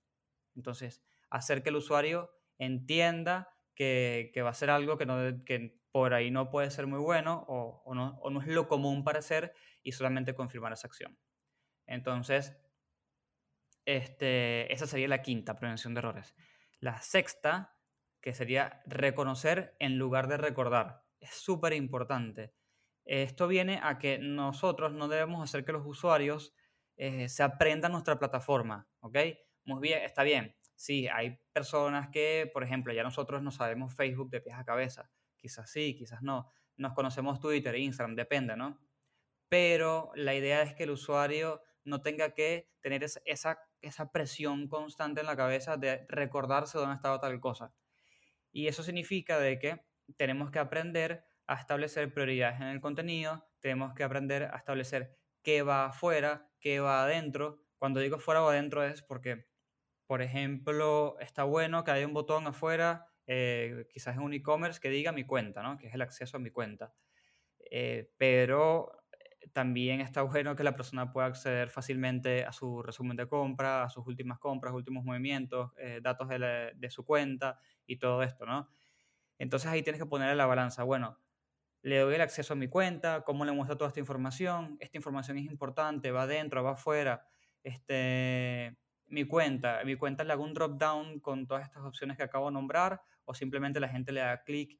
Entonces, 0.55 1.03
hacer 1.29 1.62
que 1.62 1.70
el 1.70 1.75
usuario 1.75 2.32
entienda 2.58 3.48
que, 3.75 4.32
que 4.34 4.41
va 4.41 4.50
a 4.50 4.55
ser 4.55 4.72
algo 4.72 4.98
que, 4.98 5.05
no, 5.05 5.44
que 5.46 5.79
por 5.91 6.15
ahí 6.15 6.32
no 6.32 6.50
puede 6.50 6.72
ser 6.72 6.88
muy 6.88 7.00
bueno 7.00 7.46
o, 7.48 7.84
o, 7.86 7.94
no, 7.94 8.17
o 8.24 8.32
no 8.32 8.41
es 8.41 8.48
lo 8.48 8.67
común 8.67 9.03
para 9.03 9.20
hacer 9.20 9.53
y 9.84 9.91
solamente 9.91 10.34
confirmar 10.34 10.74
esa 10.74 10.88
acción. 10.88 11.15
Entonces, 11.86 12.58
este, 13.86 14.74
esa 14.74 14.88
sería 14.88 15.10
la 15.10 15.22
quinta, 15.22 15.55
prevención 15.55 15.94
de 15.94 16.00
errores. 16.00 16.34
La 16.79 17.00
sexta, 17.03 17.75
que 18.25 18.34
sería 18.34 18.82
reconocer 18.88 19.75
en 19.77 20.00
lugar 20.00 20.27
de 20.27 20.38
recordar. 20.38 21.03
Es 21.20 21.36
súper 21.36 21.74
importante. 21.74 22.55
Esto 23.03 23.48
viene 23.48 23.79
a 23.84 24.00
que 24.00 24.17
nosotros 24.17 24.94
no 24.94 25.08
debemos 25.08 25.44
hacer 25.44 25.63
que 25.63 25.74
los 25.74 25.86
usuarios 25.86 26.55
eh, 26.98 27.29
se 27.29 27.44
aprendan 27.44 27.91
nuestra 27.91 28.17
plataforma, 28.17 28.89
¿ok? 29.01 29.15
Muy 29.65 29.79
bien, 29.79 30.01
está 30.01 30.24
bien. 30.24 30.55
Sí, 30.74 31.08
hay 31.08 31.39
personas 31.53 32.10
que, 32.10 32.50
por 32.51 32.63
ejemplo, 32.63 32.91
ya 32.94 33.03
nosotros 33.03 33.44
no 33.44 33.51
sabemos 33.51 33.94
Facebook 33.94 34.32
de 34.32 34.41
pies 34.41 34.55
a 34.58 34.65
cabeza. 34.65 35.12
Quizás 35.38 35.70
sí, 35.70 35.96
quizás 35.96 36.24
no. 36.24 36.50
Nos 36.77 36.94
conocemos 36.94 37.39
Twitter, 37.39 37.75
Instagram, 37.75 38.15
depende, 38.15 38.58
¿no? 38.58 38.79
Pero 39.50 40.10
la 40.15 40.34
idea 40.34 40.63
es 40.63 40.74
que 40.74 40.86
el 40.86 40.89
usuario 40.89 41.62
no 41.84 42.01
tenga 42.01 42.32
que 42.32 42.72
tener 42.82 43.03
esa, 43.03 43.22
esa, 43.82 44.12
presión 44.12 44.67
constante 44.67 45.22
en 45.22 45.27
la 45.27 45.38
cabeza 45.38 45.77
de 45.77 46.08
recordarse 46.10 46.79
dónde 46.79 46.96
estaba 46.96 47.20
tal 47.20 47.39
cosa. 47.39 47.72
Y 48.55 48.69
eso 48.69 48.83
significa 48.83 49.38
de 49.38 49.59
que 49.59 49.81
tenemos 50.15 50.50
que 50.50 50.59
aprender 50.59 51.25
a 51.45 51.55
establecer 51.55 52.13
prioridades 52.13 52.62
en 52.62 52.67
el 52.67 52.79
contenido, 52.79 53.45
tenemos 53.59 53.93
que 53.93 54.05
aprender 54.05 54.43
a 54.43 54.55
establecer 54.55 55.17
qué 55.43 55.62
va 55.62 55.88
afuera, 55.88 56.50
qué 56.62 56.79
va 56.79 57.03
adentro. 57.03 57.59
Cuando 57.77 58.00
digo 58.00 58.17
fuera 58.17 58.41
o 58.41 58.47
adentro 58.47 58.85
es 58.85 59.01
porque, 59.01 59.45
por 60.07 60.21
ejemplo, 60.21 61.17
está 61.19 61.43
bueno 61.43 61.83
que 61.83 61.91
haya 61.91 62.07
un 62.07 62.13
botón 62.13 62.47
afuera, 62.47 63.07
eh, 63.27 63.88
quizás 63.89 64.15
en 64.15 64.21
un 64.21 64.33
e-commerce, 64.33 64.79
que 64.79 64.89
diga 64.89 65.12
mi 65.12 65.25
cuenta, 65.25 65.62
¿no? 65.62 65.77
que 65.77 65.88
es 65.88 65.93
el 65.93 66.01
acceso 66.01 66.38
a 66.38 66.39
mi 66.39 66.50
cuenta. 66.50 66.93
Eh, 67.59 68.09
pero 68.15 69.04
también 69.53 70.01
está 70.01 70.21
bueno 70.21 70.55
que 70.55 70.63
la 70.63 70.75
persona 70.75 71.11
pueda 71.11 71.27
acceder 71.27 71.69
fácilmente 71.69 72.45
a 72.45 72.51
su 72.51 72.81
resumen 72.81 73.17
de 73.17 73.27
compra, 73.27 73.83
a 73.83 73.89
sus 73.89 74.05
últimas 74.07 74.39
compras, 74.39 74.73
últimos 74.73 75.03
movimientos, 75.03 75.71
eh, 75.77 75.99
datos 76.01 76.27
de, 76.29 76.89
su 76.89 77.05
cuenta 77.05 77.59
y 77.85 77.97
todo 77.97 78.23
esto, 78.23 78.45
¿no? 78.45 78.69
Entonces 79.37 79.69
ahí 79.69 79.83
tienes 79.83 80.01
que 80.01 80.07
ponerle 80.07 80.35
la 80.35 80.45
balanza. 80.45 80.83
Bueno, 80.83 81.19
le 81.81 81.99
doy 81.99 82.15
el 82.15 82.21
acceso 82.21 82.53
a 82.53 82.55
mi 82.55 82.67
cuenta, 82.67 83.23
cómo 83.23 83.45
le 83.45 83.51
muestro 83.51 83.77
toda 83.77 83.89
esta 83.89 83.99
información, 83.99 84.77
esta 84.79 84.97
información 84.97 85.37
es 85.37 85.45
importante, 85.45 86.11
va 86.11 86.23
adentro, 86.23 86.63
va 86.63 86.71
afuera, 86.71 87.25
este, 87.63 88.77
mi 89.07 89.25
cuenta, 89.25 89.83
mi 89.85 89.95
cuenta 89.95 90.23
le 90.23 90.33
hago 90.33 90.43
un 90.43 90.53
drop 90.53 90.79
down 90.79 91.19
con 91.19 91.47
todas 91.47 91.63
estas 91.63 91.83
opciones 91.83 92.17
que 92.17 92.23
acabo 92.23 92.47
de 92.47 92.53
nombrar 92.53 93.01
o 93.25 93.33
simplemente 93.33 93.79
la 93.79 93.89
gente 93.89 94.11
le 94.11 94.21
da 94.21 94.43
clic 94.43 94.79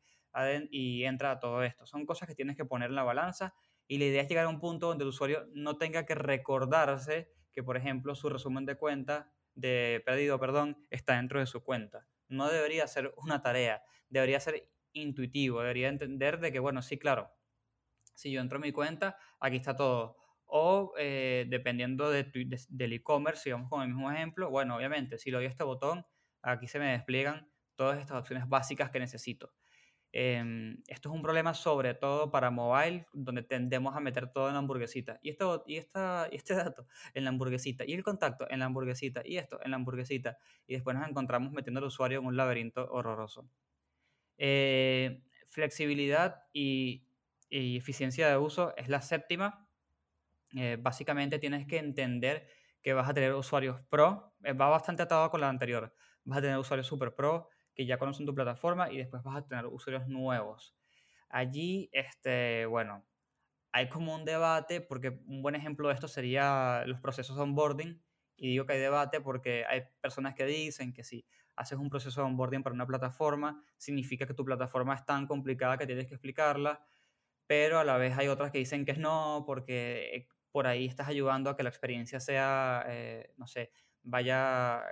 y 0.69 1.03
entra 1.05 1.31
a 1.31 1.39
todo 1.39 1.63
esto. 1.63 1.86
Son 1.86 2.05
cosas 2.05 2.27
que 2.27 2.36
tienes 2.36 2.57
que 2.57 2.65
poner 2.65 2.89
en 2.89 2.95
la 2.95 3.03
balanza 3.03 3.53
y 3.88 3.98
la 3.98 4.06
idea 4.06 4.22
es 4.22 4.27
llegar 4.30 4.46
a 4.46 4.50
un 4.50 4.60
punto 4.60 4.88
donde 4.88 5.04
el 5.04 5.10
usuario 5.10 5.48
no 5.54 5.77
tenga 5.77 6.06
que 6.06 6.15
recordarse 6.15 7.32
que, 7.51 7.63
por 7.63 7.77
ejemplo, 7.77 8.15
su 8.15 8.30
resumen 8.30 8.65
de 8.65 8.77
cuenta, 8.77 9.34
de 9.54 10.01
pedido, 10.06 10.39
perdón, 10.39 10.77
está 10.89 11.15
dentro 11.15 11.39
de 11.39 11.46
su 11.46 11.63
cuenta. 11.63 12.08
No 12.27 12.50
debería 12.50 12.88
ser 12.88 13.13
una 13.18 13.42
tarea, 13.42 13.84
debería 14.10 14.39
ser 14.39 14.70
intuitivo, 14.94 15.62
debería 15.62 15.89
entender 15.89 16.39
de 16.39 16.51
que, 16.51 16.60
bueno, 16.60 16.82
sí, 16.82 16.98
claro, 16.98 17.32
si 18.13 18.32
yo 18.32 18.42
entro 18.42 18.58
a 18.58 18.62
mi 18.62 18.72
cuenta, 18.72 19.18
aquí 19.39 19.58
está 19.58 19.75
todo. 19.75 20.18
O 20.46 20.94
eh, 20.98 21.46
dependiendo 21.50 22.10
de 22.10 22.24
tu- 22.24 22.48
de- 22.48 22.60
del 22.70 22.94
e-commerce, 22.94 23.44
si 23.44 23.51
vamos 23.51 23.70
con 23.70 23.82
el 23.82 23.89
mismo 23.89 24.12
ejemplo, 24.12 24.50
bueno, 24.50 24.75
obviamente, 24.77 25.18
si 25.18 25.32
le 25.32 25.38
doy 25.38 25.46
a 25.46 25.50
este 25.50 25.63
botón, 25.63 26.06
aquí 26.42 26.68
se 26.68 26.80
me 26.80 26.92
despliegan 26.92 27.51
todas 27.75 28.00
estas 28.00 28.18
opciones 28.20 28.48
básicas 28.48 28.89
que 28.92 29.00
necesito. 29.00 29.54
Em, 30.12 30.77
esto 30.88 31.09
es 31.09 31.15
un 31.15 31.21
problema 31.21 31.53
sobre 31.53 31.93
todo 31.93 32.31
para 32.31 32.50
mobile, 32.50 33.05
donde 33.13 33.43
tendemos 33.43 33.95
a 33.95 34.00
meter 34.00 34.31
todo 34.31 34.47
en 34.47 34.53
la 34.53 34.59
hamburguesita. 34.59 35.19
Y, 35.21 35.29
esto, 35.29 35.63
y, 35.67 35.77
esta, 35.77 36.29
y 36.31 36.35
este 36.38 36.55
dato 36.55 36.88
en 37.13 37.24
la 37.25 37.29
hamburguesita, 37.31 37.83
y 37.85 37.93
el 37.93 38.03
contacto 38.03 38.50
en 38.50 38.59
la 38.59 38.65
hamburguesita, 38.65 39.21
y 39.25 39.38
esto 39.38 39.59
en 39.63 39.71
la 39.71 39.77
hamburguesita. 39.77 40.38
Y 40.67 40.74
después 40.74 40.95
nos 40.97 41.07
encontramos 41.07 41.51
metiendo 41.51 41.79
al 41.79 41.85
usuario 41.88 42.19
en 42.19 42.25
un 42.25 42.38
laberinto 42.38 42.88
horroroso. 42.91 43.50
Eh, 44.38 45.24
flexibilidad 45.47 46.43
y, 46.53 47.07
y 47.50 47.77
eficiencia 47.77 48.29
de 48.29 48.38
uso 48.38 48.74
es 48.77 48.89
la 48.89 49.01
séptima. 49.01 49.67
Eh, 50.55 50.77
básicamente 50.79 51.39
tienes 51.39 51.67
que 51.67 51.77
entender 51.77 52.47
que 52.81 52.93
vas 52.93 53.09
a 53.09 53.13
tener 53.13 53.33
usuarios 53.33 53.81
pro, 53.89 54.35
eh, 54.43 54.53
va 54.53 54.69
bastante 54.69 55.03
atado 55.03 55.29
con 55.29 55.41
la 55.41 55.50
anterior. 55.50 55.93
Vas 56.24 56.39
a 56.39 56.41
tener 56.41 56.57
usuarios 56.57 56.88
super 56.88 57.13
pro 57.15 57.50
que 57.75 57.86
ya 57.86 57.98
conocen 57.98 58.25
tu 58.25 58.34
plataforma 58.34 58.91
y 58.91 58.98
después 58.98 59.22
vas 59.24 59.38
a 59.38 59.48
tener 59.48 59.65
usuarios 59.67 60.08
nuevos. 60.08 60.75
Allí, 61.29 61.89
este, 61.91 62.65
bueno, 62.65 63.05
hay 63.72 63.89
como 63.89 64.15
un 64.15 64.24
debate, 64.24 64.79
porque 64.79 65.20
un 65.27 65.41
buen 65.41 65.55
ejemplo 65.55 65.89
de 65.89 65.96
esto 65.96 66.08
sería 66.08 66.84
los 66.86 67.01
procesos 67.01 67.36
de 67.36 67.44
onboarding. 67.44 68.01
Y 68.38 68.50
digo 68.50 68.65
que 68.65 68.74
hay 68.74 68.79
debate 68.79 69.22
porque 69.22 69.65
hay 69.67 69.84
personas 70.01 70.34
que 70.34 70.46
dicen 70.46 70.94
que 70.94 71.03
si 71.03 71.25
haces 71.55 71.77
un 71.77 71.89
proceso 71.89 72.22
de 72.22 72.27
onboarding 72.27 72.63
para 72.63 72.74
una 72.74 72.88
plataforma, 72.88 73.63
significa 73.77 74.25
que 74.25 74.34
tu 74.34 74.46
plataforma 74.46 74.96
es 74.96 75.05
tan 75.05 75.27
complicada 75.27 75.77
que 75.77 75.86
tienes 75.86 76.08
que 76.08 76.15
explicarla, 76.15 76.86
pero 77.48 77.79
a 77.79 77.84
la 77.84 77.98
vez 77.98 78.17
hay 78.17 78.27
otras 78.27 78.51
que 78.51 78.58
dicen 78.60 78.86
que 78.86 78.94
no, 78.94 79.44
porque 79.46 80.15
eh, 80.15 80.27
por 80.51 80.67
ahí 80.67 80.86
estás 80.86 81.08
ayudando 81.08 81.50
a 81.50 81.58
que 81.58 81.63
la 81.63 81.70
experiencia 81.70 82.20
sea, 82.20 82.86
eh, 82.88 83.34
no 83.38 83.48
sé, 83.48 83.72
vaya, 84.03 84.84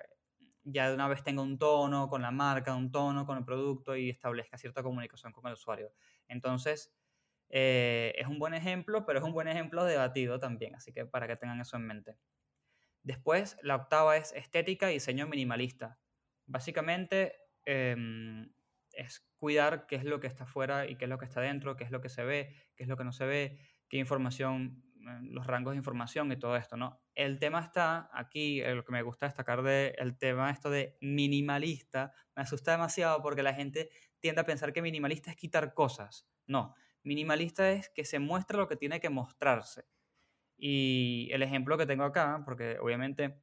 ya 0.63 0.89
de 0.89 0.96
una 0.96 1.08
vez 1.08 1.24
tenga 1.24 1.41
un 1.41 1.58
tono 1.58 2.10
con 2.10 2.22
la 2.22 2.32
marca, 2.32 2.75
un 2.75 2.91
tono 2.91 3.25
con 3.25 3.38
el 3.38 3.46
producto 3.46 3.96
y 3.96 4.10
establezca 4.10 4.58
cierta 4.58 4.84
comunicación 4.84 5.32
con 5.34 5.46
el 5.48 5.53
usuario. 5.53 5.93
Entonces, 6.27 6.93
eh, 7.50 8.13
es 8.17 8.27
un 8.27 8.39
buen 8.39 8.53
ejemplo, 8.53 9.05
pero 9.05 9.20
es 9.20 9.25
un 9.25 9.34
buen 9.34 9.48
ejemplo 9.48 9.86
debatido 9.86 10.39
también, 10.39 10.75
así 10.75 10.91
que 10.91 11.05
para 11.05 11.27
que 11.27 11.36
tengan 11.36 11.62
eso 11.62 11.77
en 11.77 11.86
mente. 11.86 12.17
Después, 13.03 13.58
la 13.62 13.75
octava 13.75 14.17
es 14.17 14.32
estética 14.34 14.89
y 14.89 14.96
diseño 14.96 15.27
minimalista. 15.27 16.00
Básicamente 16.46 17.36
em, 17.65 18.51
es 18.93 19.27
cuidar 19.36 19.88
qué 19.88 19.98
es 19.98 20.05
lo 20.05 20.20
que 20.20 20.27
está 20.27 20.46
afuera 20.46 20.88
y 20.88 20.96
qué 20.96 21.05
es 21.05 21.10
lo 21.10 21.17
que 21.17 21.25
está 21.25 21.41
dentro, 21.41 21.75
qué 21.75 21.84
es 21.84 21.91
lo 21.91 22.01
que 22.01 22.10
se 22.10 22.24
ve, 22.24 22.55
qué 22.75 22.84
es 22.84 22.89
lo 22.89 22.98
que 22.98 23.03
no 23.03 23.12
se 23.12 23.25
ve, 23.25 23.60
qué 23.89 23.98
información, 23.98 24.84
los 25.22 25.48
rangos 25.48 25.74
de 25.74 25.78
información 25.78 26.32
y 26.32 26.38
todo 26.38 26.56
esto, 26.56 26.78
¿no? 26.78 27.02
El 27.16 27.40
tema 27.40 27.60
está 27.60 28.10
aquí, 28.14 28.62
eh, 28.62 28.74
lo 28.74 28.84
que 28.84 28.92
me 28.92 29.02
gusta 29.02 29.26
destacar 29.26 29.62
del 29.64 30.18
tema 30.18 30.52
esto 30.52 30.70
de 30.70 30.98
minimalista, 31.02 32.14
me 32.36 32.44
asusta 32.44 32.72
demasiado 32.72 33.22
porque 33.22 33.44
la 33.44 33.54
gente 33.54 33.90
tiende 34.20 34.42
a 34.42 34.46
pensar 34.46 34.74
que 34.74 34.82
minimalista 34.82 35.32
es 35.32 35.38
quitar 35.38 35.74
cosas. 35.74 36.28
No, 36.48 36.76
minimalista 37.04 37.72
es 37.72 37.90
que 37.90 38.06
se 38.06 38.20
muestra 38.20 38.58
lo 38.58 38.68
que 38.68 38.76
tiene 38.76 39.00
que 39.00 39.10
mostrarse. 39.10 39.86
Y 40.58 41.30
el 41.32 41.44
ejemplo 41.44 41.78
que 41.78 41.86
tengo 41.86 42.04
acá, 42.04 42.42
porque 42.46 42.78
obviamente 42.80 43.42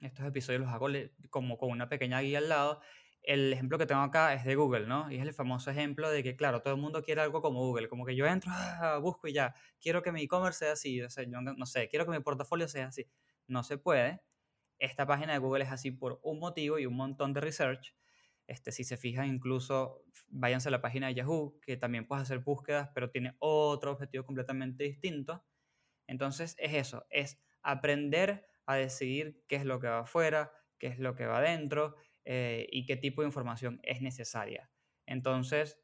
estos 0.00 0.26
episodios 0.26 0.62
los 0.62 0.70
hago 0.70 0.88
como 1.28 1.58
con 1.58 1.70
una 1.70 1.88
pequeña 1.88 2.20
guía 2.20 2.38
al 2.38 2.48
lado, 2.48 2.80
el 3.22 3.52
ejemplo 3.52 3.78
que 3.78 3.86
tengo 3.86 4.00
acá 4.00 4.34
es 4.34 4.44
de 4.44 4.54
Google, 4.54 4.86
¿no? 4.86 5.10
Y 5.10 5.16
es 5.16 5.22
el 5.22 5.34
famoso 5.34 5.70
ejemplo 5.70 6.10
de 6.10 6.22
que, 6.22 6.36
claro, 6.36 6.62
todo 6.62 6.74
el 6.74 6.80
mundo 6.80 7.02
quiere 7.02 7.20
algo 7.20 7.42
como 7.42 7.60
Google, 7.60 7.88
como 7.88 8.04
que 8.06 8.16
yo 8.16 8.26
entro, 8.26 8.50
ah, 8.54 8.98
busco 9.00 9.28
y 9.28 9.32
ya, 9.32 9.54
quiero 9.80 10.02
que 10.02 10.12
mi 10.12 10.22
e-commerce 10.22 10.60
sea 10.60 10.72
así, 10.72 11.00
no 11.56 11.66
sé, 11.66 11.88
quiero 11.88 12.06
que 12.06 12.12
mi 12.12 12.20
portafolio 12.20 12.68
sea 12.68 12.88
así. 12.88 13.06
No 13.46 13.62
se 13.62 13.78
puede. 13.78 14.22
Esta 14.78 15.06
página 15.06 15.32
de 15.34 15.38
Google 15.38 15.64
es 15.64 15.70
así 15.70 15.90
por 15.90 16.20
un 16.22 16.38
motivo 16.38 16.78
y 16.78 16.86
un 16.86 16.94
montón 16.96 17.32
de 17.34 17.40
research. 17.40 17.94
Este, 18.46 18.72
si 18.72 18.84
se 18.84 18.96
fijan, 18.96 19.28
incluso 19.28 20.02
váyanse 20.28 20.68
a 20.68 20.72
la 20.72 20.80
página 20.80 21.08
de 21.08 21.14
Yahoo, 21.14 21.60
que 21.60 21.76
también 21.76 22.06
puedes 22.06 22.22
hacer 22.22 22.40
búsquedas, 22.40 22.90
pero 22.94 23.10
tiene 23.10 23.36
otro 23.38 23.92
objetivo 23.92 24.24
completamente 24.24 24.84
distinto. 24.84 25.44
Entonces 26.06 26.56
es 26.58 26.74
eso, 26.74 27.06
es 27.10 27.38
aprender 27.62 28.46
a 28.66 28.74
decidir 28.76 29.44
qué 29.46 29.56
es 29.56 29.64
lo 29.64 29.78
que 29.80 29.88
va 29.88 30.00
afuera, 30.00 30.52
qué 30.78 30.88
es 30.88 30.98
lo 30.98 31.14
que 31.14 31.26
va 31.26 31.38
adentro 31.38 31.96
eh, 32.24 32.66
y 32.70 32.86
qué 32.86 32.96
tipo 32.96 33.22
de 33.22 33.28
información 33.28 33.80
es 33.82 34.02
necesaria. 34.02 34.70
Entonces, 35.06 35.78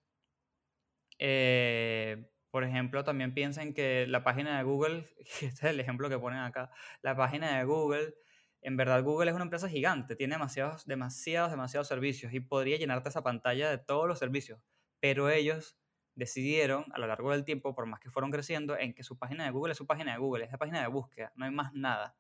eh, 1.19 2.31
por 2.51 2.65
ejemplo, 2.65 3.05
también 3.05 3.35
piensen 3.35 3.75
que 3.75 4.07
la 4.07 4.25
página 4.25 4.57
de 4.57 4.65
Google, 4.65 5.05
este 5.19 5.47
es 5.47 5.63
el 5.65 5.81
ejemplo 5.81 6.09
que 6.09 6.19
ponen 6.19 6.41
acá, 6.41 6.71
la 7.03 7.17
página 7.17 7.59
de 7.59 7.65
Google, 7.65 8.15
en 8.63 8.77
verdad 8.77 9.03
Google 9.03 9.31
es 9.31 9.35
una 9.35 9.45
empresa 9.45 9.69
gigante, 9.69 10.17
tiene 10.17 10.35
demasiados, 10.35 10.87
demasiados, 10.87 11.51
demasiados 11.51 11.87
servicios 11.89 12.33
y 12.33 12.41
podría 12.41 12.77
llenarte 12.79 13.09
esa 13.09 13.23
pantalla 13.23 13.71
de 13.71 13.79
todos 13.79 14.09
los 14.09 14.19
servicios, 14.19 14.61
pero 15.01 15.31
ellos 15.31 15.79
decidieron 16.15 16.87
a 16.93 16.99
lo 16.99 17.07
largo 17.07 17.31
del 17.31 17.45
tiempo, 17.45 17.75
por 17.75 17.87
más 17.87 18.01
que 18.01 18.11
fueron 18.11 18.31
creciendo, 18.31 18.77
en 18.77 18.95
que 18.95 19.05
su 19.05 19.19
página 19.19 19.45
de 19.45 19.51
Google 19.51 19.73
es 19.73 19.79
su 19.79 19.87
página 19.87 20.13
de 20.13 20.19
Google, 20.19 20.47
es 20.47 20.51
la 20.51 20.59
página 20.59 20.81
de 20.81 20.89
búsqueda, 20.89 21.33
no 21.37 21.45
hay 21.45 21.51
más 21.51 21.75
nada. 21.75 22.17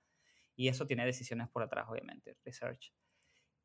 Y 0.55 0.69
eso 0.69 0.87
tiene 0.87 1.05
decisiones 1.05 1.49
por 1.49 1.63
atrás, 1.63 1.87
obviamente, 1.89 2.37
research. 2.45 2.93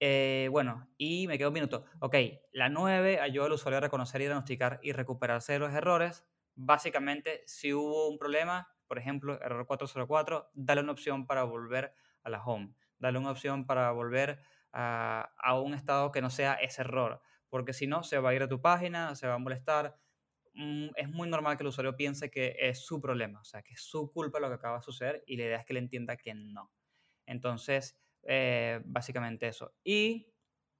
Eh, 0.03 0.47
bueno, 0.51 0.89
y 0.97 1.27
me 1.27 1.37
queda 1.37 1.49
un 1.49 1.53
minuto. 1.53 1.85
Ok, 1.99 2.15
la 2.53 2.69
9 2.69 3.19
ayuda 3.19 3.45
al 3.45 3.51
usuario 3.51 3.77
a 3.77 3.81
reconocer 3.81 4.21
y 4.21 4.25
diagnosticar 4.25 4.79
y 4.81 4.93
recuperarse 4.93 5.53
de 5.53 5.59
los 5.59 5.73
errores. 5.73 6.25
Básicamente, 6.55 7.43
si 7.45 7.71
hubo 7.73 8.09
un 8.09 8.17
problema, 8.17 8.75
por 8.87 8.97
ejemplo, 8.97 9.39
error 9.41 9.67
404, 9.67 10.49
dale 10.55 10.81
una 10.81 10.91
opción 10.93 11.27
para 11.27 11.43
volver 11.43 11.93
a 12.23 12.29
la 12.31 12.43
home. 12.43 12.73
Dale 12.97 13.19
una 13.19 13.31
opción 13.31 13.67
para 13.67 13.91
volver 13.91 14.41
a, 14.71 15.33
a 15.37 15.59
un 15.59 15.73
estado 15.75 16.11
que 16.11 16.21
no 16.21 16.31
sea 16.31 16.53
ese 16.55 16.81
error. 16.81 17.21
Porque 17.49 17.73
si 17.73 17.85
no, 17.85 18.01
se 18.03 18.17
va 18.17 18.31
a 18.31 18.33
ir 18.33 18.41
a 18.43 18.47
tu 18.47 18.59
página, 18.61 19.13
se 19.15 19.27
va 19.27 19.35
a 19.35 19.37
molestar. 19.37 19.99
Mm, 20.53 20.89
Es 20.95 21.09
muy 21.09 21.29
normal 21.29 21.57
que 21.57 21.63
el 21.63 21.67
usuario 21.69 21.95
piense 21.95 22.31
que 22.31 22.55
es 22.59 22.79
su 22.85 22.99
problema, 23.01 23.41
o 23.41 23.45
sea, 23.45 23.61
que 23.61 23.73
es 23.73 23.81
su 23.83 24.11
culpa 24.11 24.39
lo 24.39 24.49
que 24.49 24.55
acaba 24.55 24.77
de 24.77 24.83
suceder 24.83 25.23
y 25.27 25.37
la 25.37 25.43
idea 25.45 25.59
es 25.59 25.65
que 25.65 25.73
le 25.73 25.79
entienda 25.79 26.17
que 26.17 26.33
no. 26.33 26.71
Entonces, 27.25 28.00
eh, 28.23 28.81
básicamente 28.85 29.47
eso. 29.47 29.75
Y 29.83 30.33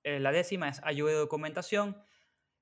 eh, 0.04 0.20
la 0.20 0.32
décima 0.32 0.70
es 0.70 0.82
ayuda 0.84 1.12
y 1.12 1.16
documentación, 1.16 1.98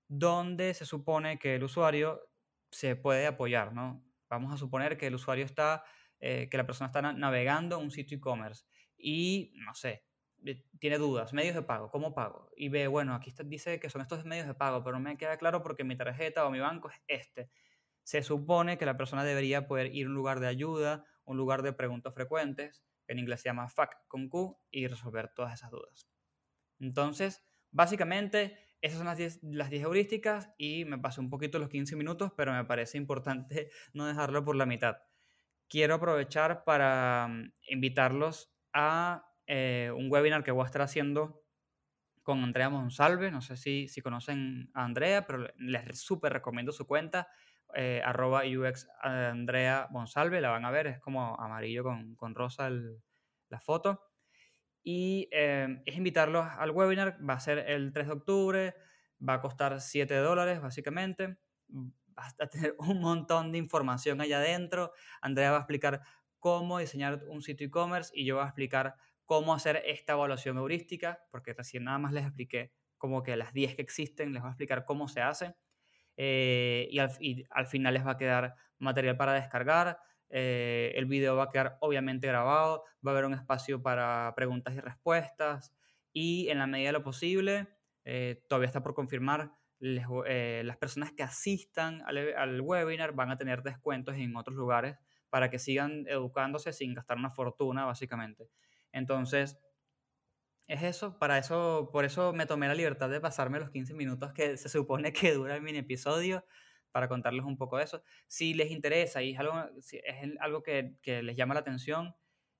donde 0.07 0.73
se 0.73 0.85
supone 0.85 1.39
que 1.39 1.55
el 1.55 1.63
usuario 1.63 2.31
se 2.71 2.95
puede 2.95 3.27
apoyar, 3.27 3.73
¿no? 3.73 4.05
Vamos 4.29 4.53
a 4.53 4.57
suponer 4.57 4.97
que 4.97 5.07
el 5.07 5.15
usuario 5.15 5.45
está, 5.45 5.83
eh, 6.19 6.49
que 6.49 6.57
la 6.57 6.65
persona 6.65 6.87
está 6.87 7.01
na- 7.01 7.13
navegando 7.13 7.79
un 7.79 7.91
sitio 7.91 8.17
e-commerce 8.17 8.65
y, 8.97 9.53
no 9.55 9.73
sé, 9.75 10.05
eh, 10.45 10.63
tiene 10.79 10.97
dudas, 10.97 11.33
medios 11.33 11.55
de 11.55 11.61
pago, 11.63 11.89
¿cómo 11.91 12.13
pago? 12.15 12.49
Y 12.55 12.69
ve, 12.69 12.87
bueno, 12.87 13.13
aquí 13.15 13.29
está- 13.29 13.43
dice 13.43 13.79
que 13.79 13.89
son 13.89 14.01
estos 14.01 14.25
medios 14.25 14.47
de 14.47 14.53
pago, 14.55 14.83
pero 14.83 14.97
no 14.97 15.01
me 15.03 15.17
queda 15.17 15.37
claro 15.37 15.61
porque 15.63 15.83
mi 15.83 15.95
tarjeta 15.97 16.45
o 16.45 16.51
mi 16.51 16.59
banco 16.59 16.89
es 16.89 17.01
este. 17.07 17.51
Se 18.03 18.23
supone 18.23 18.77
que 18.77 18.85
la 18.85 18.97
persona 18.97 19.23
debería 19.23 19.67
poder 19.67 19.95
ir 19.95 20.07
a 20.07 20.09
un 20.09 20.15
lugar 20.15 20.39
de 20.39 20.47
ayuda, 20.47 21.05
un 21.25 21.37
lugar 21.37 21.61
de 21.63 21.73
preguntas 21.73 22.13
frecuentes, 22.13 22.83
en 23.09 23.19
inglés 23.19 23.41
se 23.41 23.49
llama 23.49 23.65
FAQ 23.65 24.07
con 24.07 24.29
Q, 24.29 24.59
y 24.71 24.87
resolver 24.87 25.29
todas 25.35 25.53
esas 25.53 25.71
dudas. 25.71 26.09
Entonces, 26.79 27.45
básicamente, 27.71 28.57
esas 28.81 28.97
son 28.99 29.07
las 29.07 29.17
10, 29.17 29.39
las 29.43 29.69
10 29.69 29.83
heurísticas 29.83 30.51
y 30.57 30.85
me 30.85 30.97
pasé 30.97 31.19
un 31.21 31.29
poquito 31.29 31.59
los 31.59 31.69
15 31.69 31.95
minutos, 31.95 32.31
pero 32.37 32.53
me 32.53 32.65
parece 32.65 32.97
importante 32.97 33.71
no 33.93 34.05
dejarlo 34.07 34.43
por 34.45 34.55
la 34.55 34.65
mitad. 34.65 34.97
Quiero 35.67 35.95
aprovechar 35.95 36.63
para 36.63 37.27
mm, 37.29 37.53
invitarlos 37.69 38.53
a 38.73 39.25
eh, 39.47 39.91
un 39.95 40.11
webinar 40.11 40.43
que 40.43 40.51
voy 40.51 40.63
a 40.63 40.67
estar 40.67 40.81
haciendo 40.81 41.43
con 42.23 42.43
Andrea 42.43 42.69
Monsalve. 42.69 43.31
No 43.31 43.41
sé 43.41 43.57
si, 43.57 43.87
si 43.87 44.01
conocen 44.01 44.69
a 44.73 44.85
Andrea, 44.85 45.25
pero 45.27 45.39
le- 45.39 45.53
les 45.57 45.99
súper 46.01 46.33
recomiendo 46.33 46.71
su 46.71 46.87
cuenta, 46.87 47.27
eh, 47.75 48.01
arroba 48.03 48.43
UX 48.45 48.87
Andrea 49.01 49.87
Monsalve. 49.91 50.41
La 50.41 50.49
van 50.49 50.65
a 50.65 50.71
ver, 50.71 50.87
es 50.87 50.99
como 50.99 51.39
amarillo 51.39 51.83
con, 51.83 52.15
con 52.15 52.35
rosa 52.35 52.69
la 53.49 53.59
foto. 53.59 54.03
Y 54.83 55.27
eh, 55.31 55.81
es 55.85 55.97
invitarlos 55.97 56.47
al 56.57 56.71
webinar. 56.71 57.17
Va 57.27 57.33
a 57.33 57.39
ser 57.39 57.59
el 57.59 57.91
3 57.93 58.07
de 58.07 58.13
octubre. 58.13 58.75
Va 59.27 59.35
a 59.35 59.41
costar 59.41 59.81
7 59.81 60.15
dólares, 60.15 60.61
básicamente. 60.61 61.37
Va 61.69 62.27
a 62.39 62.47
tener 62.47 62.75
un 62.79 63.01
montón 63.01 63.51
de 63.51 63.57
información 63.57 64.21
allá 64.21 64.37
adentro. 64.39 64.93
Andrea 65.21 65.51
va 65.51 65.57
a 65.57 65.61
explicar 65.61 66.01
cómo 66.39 66.79
diseñar 66.79 67.23
un 67.27 67.41
sitio 67.41 67.67
e-commerce 67.67 68.11
y 68.15 68.25
yo 68.25 68.35
voy 68.35 68.43
a 68.43 68.47
explicar 68.47 68.95
cómo 69.25 69.53
hacer 69.53 69.83
esta 69.85 70.13
evaluación 70.13 70.57
heurística, 70.57 71.19
porque 71.31 71.53
recién 71.53 71.83
nada 71.83 71.99
más 71.99 72.13
les 72.13 72.25
expliqué 72.25 72.73
como 72.97 73.21
que 73.21 73.35
las 73.35 73.53
10 73.53 73.75
que 73.75 73.81
existen, 73.81 74.33
les 74.33 74.41
voy 74.41 74.47
a 74.47 74.51
explicar 74.51 74.85
cómo 74.85 75.07
se 75.07 75.21
hace. 75.21 75.55
Eh, 76.21 76.87
y, 76.91 76.99
al, 76.99 77.11
y 77.21 77.45
al 77.49 77.67
final 77.67 77.93
les 77.93 78.05
va 78.05 78.11
a 78.11 78.17
quedar 78.17 78.55
material 78.77 79.17
para 79.17 79.33
descargar. 79.33 79.99
eh, 80.29 80.91
el 80.95 81.05
video 81.05 81.35
va 81.35 81.45
a 81.45 81.49
quedar 81.49 81.77
obviamente 81.81 82.27
grabado, 82.27 82.83
va 83.05 83.11
a 83.11 83.13
haber 83.13 83.25
un 83.25 83.33
espacio 83.33 83.81
para 83.81 84.33
preguntas 84.35 84.75
y 84.75 84.79
respuestas 84.79 85.73
y 86.13 86.49
en 86.49 86.59
la 86.59 86.67
medida 86.67 86.89
de 86.89 86.93
lo 86.93 87.03
posible, 87.03 87.67
eh, 88.03 88.43
todavía 88.47 88.67
está 88.67 88.83
por 88.83 88.93
confirmar, 88.93 89.53
las 89.79 90.77
personas 90.77 91.13
que 91.13 91.23
asistan 91.23 92.01
al, 92.05 92.17
e- 92.17 92.35
al 92.35 92.59
webinar 92.61 93.13
van 93.13 93.31
a 93.31 93.37
tener 93.37 93.63
descuentos 93.63 94.15
en 94.17 94.35
otros 94.35 94.57
lugares 94.57 94.97
para 95.29 95.49
que 95.49 95.59
sigan 95.59 96.05
educándose 96.07 96.73
sin 96.73 96.93
gastar 96.93 97.17
una 97.17 97.29
fortuna, 97.29 97.85
básicamente. 97.85 98.49
Entonces, 98.91 99.57
es 100.69 100.83
eso, 100.83 101.17
para 101.17 101.39
eso, 101.39 101.89
por 101.91 102.05
eso 102.05 102.31
me 102.31 102.45
tomé 102.45 102.67
la 102.67 102.75
libertad 102.75 103.09
de 103.09 103.19
pasarme 103.19 103.59
los 103.59 103.71
15 103.71 103.95
minutos 103.95 104.31
que 104.33 104.55
se 104.55 104.69
supone 104.69 105.11
que 105.11 105.33
dura 105.33 105.55
el 105.55 105.63
mini 105.63 105.79
episodio 105.79 106.45
para 106.91 107.07
contarles 107.07 107.43
un 107.43 107.57
poco 107.57 107.77
de 107.77 107.85
eso. 107.85 108.03
Si 108.27 108.53
les 108.53 108.69
interesa 108.69 109.23
y 109.23 109.33
es 109.33 109.39
algo, 109.39 109.53
si 109.81 109.97
es 109.97 110.37
algo 110.39 110.61
que, 110.61 110.93
que 111.01 111.23
les 111.23 111.35
llama 111.35 111.55
la 111.55 111.61
atención, 111.61 112.15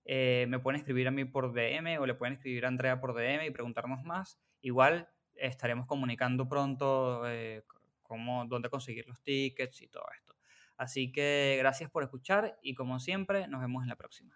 eh, 0.06 0.48
me 0.50 0.58
pueden 0.58 0.80
escribir 0.80 1.08
a 1.08 1.12
mí 1.12 1.24
por 1.24 1.54
DM 1.54 2.00
o 2.00 2.08
le 2.08 2.16
pueden 2.16 2.34
escribir 2.34 2.66
a 2.66 2.70
Andrea 2.70 3.00
por 3.00 3.14
DM 3.14 3.46
y 3.46 3.52
preguntarnos 3.52 4.04
más. 4.04 4.40
Igual 4.62 5.08
estaremos 5.36 5.86
comunicando 5.86 6.50
pronto 6.50 7.30
eh, 7.30 7.64
cómo, 8.02 8.46
dónde 8.48 8.70
conseguir 8.70 9.08
los 9.08 9.22
tickets 9.22 9.84
y 9.84 9.88
todo 9.88 10.06
esto. 10.18 10.36
Así 10.78 11.12
que 11.12 11.58
gracias 11.60 11.92
por 11.92 12.02
escuchar 12.02 12.58
y 12.64 12.74
como 12.74 13.00
siempre 13.00 13.48
nos 13.48 13.62
vemos 13.62 13.84
en 13.84 13.90
la 13.90 13.96
próxima. 13.98 14.36